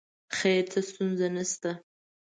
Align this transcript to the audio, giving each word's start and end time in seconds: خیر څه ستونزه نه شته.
خیر 0.37 0.63
څه 0.71 0.79
ستونزه 0.89 1.27
نه 1.35 1.43
شته. 1.51 1.71